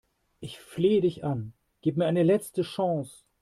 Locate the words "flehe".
0.59-0.99